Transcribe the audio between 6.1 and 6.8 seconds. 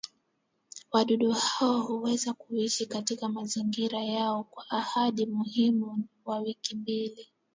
wa wiki